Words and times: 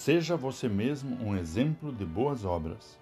Seja 0.00 0.34
você 0.34 0.66
mesmo 0.66 1.14
um 1.22 1.36
exemplo 1.36 1.92
de 1.92 2.06
boas 2.06 2.42
obras. 2.42 2.98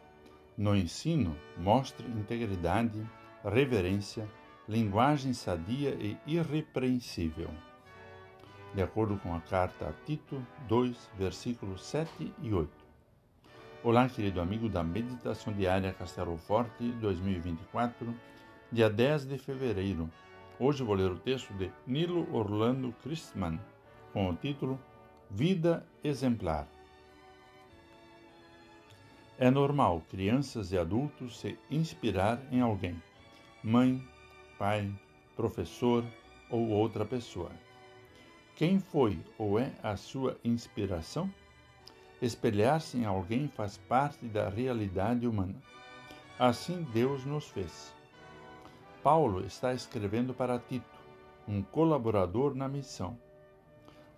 No 0.56 0.74
ensino, 0.74 1.36
mostre 1.56 2.04
integridade, 2.08 3.00
reverência, 3.44 4.28
linguagem 4.68 5.32
sadia 5.32 5.90
e 5.90 6.18
irrepreensível. 6.26 7.50
De 8.74 8.82
acordo 8.82 9.16
com 9.18 9.32
a 9.32 9.40
carta 9.40 9.88
a 9.88 9.92
Tito 10.04 10.44
2, 10.66 11.08
versículos 11.16 11.84
7 11.84 12.34
e 12.42 12.52
8. 12.52 12.68
Olá, 13.84 14.08
querido 14.08 14.40
amigo 14.40 14.68
da 14.68 14.82
Meditação 14.82 15.52
Diária 15.52 15.92
Castelo 15.92 16.36
Forte 16.36 16.82
2024, 17.00 18.12
dia 18.72 18.90
10 18.90 19.24
de 19.24 19.38
fevereiro. 19.38 20.10
Hoje 20.58 20.82
vou 20.82 20.96
ler 20.96 21.12
o 21.12 21.18
texto 21.20 21.54
de 21.54 21.70
Nilo 21.86 22.26
Orlando 22.34 22.92
Christman, 23.04 23.60
com 24.12 24.28
o 24.28 24.34
título 24.34 24.80
Vida 25.30 25.86
Exemplar. 26.02 26.66
É 29.40 29.52
normal 29.52 30.02
crianças 30.10 30.72
e 30.72 30.78
adultos 30.78 31.38
se 31.38 31.56
inspirar 31.70 32.42
em 32.50 32.60
alguém, 32.60 33.00
mãe, 33.62 34.04
pai, 34.58 34.92
professor 35.36 36.04
ou 36.50 36.70
outra 36.70 37.04
pessoa. 37.04 37.52
Quem 38.56 38.80
foi 38.80 39.16
ou 39.38 39.56
é 39.56 39.70
a 39.80 39.96
sua 39.96 40.36
inspiração? 40.42 41.32
Espelhar-se 42.20 42.98
em 42.98 43.04
alguém 43.04 43.46
faz 43.46 43.78
parte 43.78 44.26
da 44.26 44.48
realidade 44.48 45.24
humana. 45.24 45.62
Assim 46.36 46.82
Deus 46.92 47.24
nos 47.24 47.48
fez. 47.48 47.94
Paulo 49.04 49.46
está 49.46 49.72
escrevendo 49.72 50.34
para 50.34 50.58
Tito, 50.58 50.98
um 51.46 51.62
colaborador 51.62 52.56
na 52.56 52.68
missão. 52.68 53.16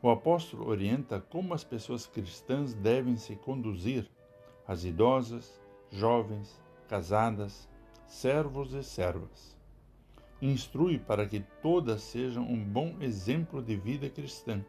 O 0.01 0.09
apóstolo 0.09 0.67
orienta 0.67 1.21
como 1.21 1.53
as 1.53 1.63
pessoas 1.63 2.07
cristãs 2.07 2.73
devem 2.73 3.19
se 3.19 3.37
conduzir 3.37 4.09
as 4.67 4.85
idosas, 4.85 5.61
jovens, 5.91 6.61
casadas, 6.89 7.69
servos 8.07 8.73
e 8.75 8.83
servas. 8.83 9.57
Instrui 10.43 10.99
para 10.99 11.27
que 11.27 11.41
todas 11.63 12.03
sejam 12.03 12.43
um 12.45 12.63
bom 12.63 12.97
exemplo 13.01 13.63
de 13.63 13.77
vida 13.77 14.09
cristã, 14.09 14.65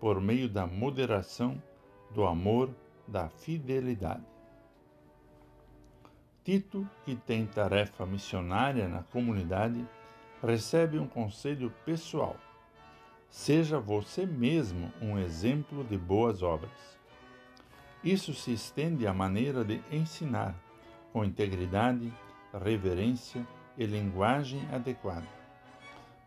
por 0.00 0.20
meio 0.20 0.48
da 0.48 0.66
moderação, 0.66 1.62
do 2.10 2.24
amor, 2.24 2.70
da 3.06 3.28
fidelidade. 3.28 4.24
Tito, 6.42 6.88
que 7.04 7.16
tem 7.16 7.46
tarefa 7.46 8.04
missionária 8.04 8.86
na 8.86 9.02
comunidade, 9.02 9.86
recebe 10.42 10.98
um 10.98 11.06
conselho 11.06 11.72
pessoal. 11.86 12.36
Seja 13.30 13.80
você 13.80 14.26
mesmo 14.26 14.92
um 15.00 15.18
exemplo 15.18 15.82
de 15.84 15.96
boas 15.96 16.42
obras. 16.42 16.98
Isso 18.04 18.34
se 18.34 18.52
estende 18.52 19.06
à 19.06 19.14
maneira 19.14 19.64
de 19.64 19.82
ensinar, 19.90 20.54
com 21.10 21.24
integridade, 21.24 22.12
reverência 22.52 23.46
e 23.78 23.86
linguagem 23.86 24.60
adequada. 24.70 25.26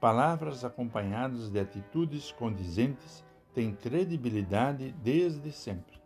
Palavras 0.01 0.65
acompanhadas 0.65 1.51
de 1.51 1.59
atitudes 1.59 2.31
condizentes 2.31 3.23
têm 3.53 3.75
credibilidade 3.75 4.91
desde 5.03 5.51
sempre. 5.51 6.01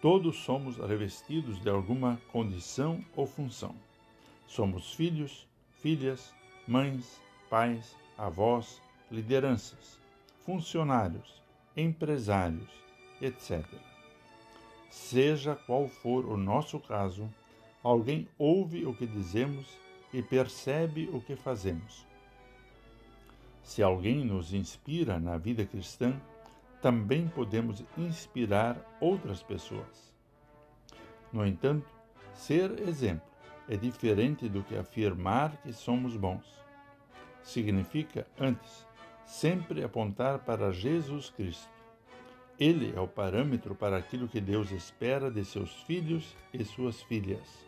Todos 0.00 0.38
somos 0.38 0.78
revestidos 0.78 1.60
de 1.60 1.68
alguma 1.68 2.18
condição 2.32 3.04
ou 3.14 3.26
função. 3.26 3.74
Somos 4.46 4.94
filhos, 4.94 5.46
filhas, 5.82 6.34
mães, 6.66 7.20
pais, 7.50 7.94
avós, 8.16 8.80
lideranças, 9.10 10.00
funcionários, 10.46 11.42
empresários 11.76 12.87
etc. 13.20 13.64
Seja 14.90 15.54
qual 15.54 15.88
for 15.88 16.24
o 16.24 16.36
nosso 16.36 16.78
caso, 16.80 17.28
alguém 17.82 18.28
ouve 18.38 18.86
o 18.86 18.94
que 18.94 19.06
dizemos 19.06 19.66
e 20.12 20.22
percebe 20.22 21.08
o 21.12 21.20
que 21.20 21.36
fazemos. 21.36 22.06
Se 23.62 23.82
alguém 23.82 24.24
nos 24.24 24.54
inspira 24.54 25.18
na 25.18 25.36
vida 25.36 25.64
cristã, 25.66 26.18
também 26.80 27.28
podemos 27.28 27.84
inspirar 27.96 28.78
outras 29.00 29.42
pessoas. 29.42 30.14
No 31.32 31.46
entanto, 31.46 31.86
ser 32.34 32.88
exemplo 32.88 33.28
é 33.68 33.76
diferente 33.76 34.48
do 34.48 34.62
que 34.62 34.76
afirmar 34.76 35.56
que 35.58 35.72
somos 35.72 36.16
bons. 36.16 36.46
Significa, 37.42 38.26
antes, 38.40 38.86
sempre 39.26 39.84
apontar 39.84 40.38
para 40.38 40.72
Jesus 40.72 41.28
Cristo 41.28 41.77
ele 42.58 42.92
é 42.96 43.00
o 43.00 43.06
parâmetro 43.06 43.74
para 43.74 43.96
aquilo 43.96 44.28
que 44.28 44.40
Deus 44.40 44.72
espera 44.72 45.30
de 45.30 45.44
seus 45.44 45.72
filhos 45.82 46.36
e 46.52 46.64
suas 46.64 47.00
filhas. 47.02 47.64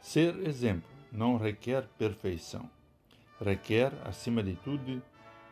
Ser 0.00 0.36
exemplo 0.46 0.90
não 1.12 1.36
requer 1.36 1.86
perfeição. 1.96 2.68
Requer, 3.40 3.92
acima 4.04 4.42
de 4.42 4.56
tudo, 4.56 5.00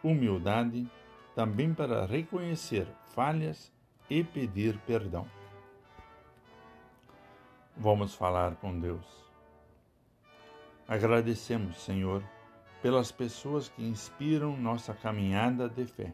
humildade, 0.02 0.88
também 1.34 1.72
para 1.72 2.04
reconhecer 2.04 2.86
falhas 3.14 3.72
e 4.10 4.24
pedir 4.24 4.76
perdão. 4.80 5.26
Vamos 7.76 8.14
falar 8.14 8.56
com 8.56 8.78
Deus. 8.78 9.06
Agradecemos, 10.86 11.80
Senhor, 11.80 12.22
pelas 12.82 13.12
pessoas 13.12 13.68
que 13.68 13.82
inspiram 13.82 14.56
nossa 14.56 14.92
caminhada 14.92 15.68
de 15.68 15.86
fé. 15.86 16.12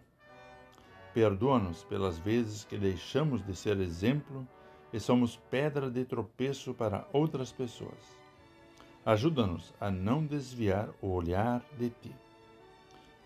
Perdoa-nos 1.18 1.82
pelas 1.82 2.16
vezes 2.16 2.62
que 2.62 2.78
deixamos 2.78 3.44
de 3.44 3.52
ser 3.52 3.80
exemplo 3.80 4.46
e 4.92 5.00
somos 5.00 5.36
pedra 5.50 5.90
de 5.90 6.04
tropeço 6.04 6.72
para 6.72 7.08
outras 7.12 7.50
pessoas. 7.50 8.16
Ajuda-nos 9.04 9.74
a 9.80 9.90
não 9.90 10.24
desviar 10.24 10.88
o 11.02 11.08
olhar 11.08 11.60
de 11.76 11.90
Ti. 11.90 12.14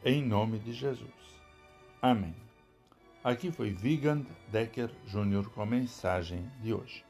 Em 0.02 0.26
nome 0.26 0.58
de 0.58 0.72
Jesus. 0.72 1.12
Amém. 2.00 2.34
Aqui 3.22 3.52
foi 3.52 3.68
Vigand 3.72 4.24
Decker 4.50 4.88
Jr. 5.04 5.50
com 5.50 5.60
a 5.60 5.66
mensagem 5.66 6.50
de 6.62 6.72
hoje. 6.72 7.04